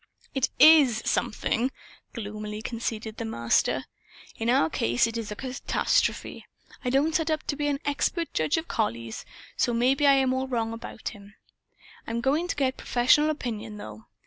[0.33, 1.69] "It IS 'something,'"
[2.13, 3.85] gloomily conceded the Master.
[4.35, 6.47] "In our case it is a catastrophe.
[6.83, 9.25] I don't set up to be an expert judge of collies,
[9.57, 11.35] so maybe I am all wrong about him.
[12.07, 14.07] I'm going to get professional opinion, though.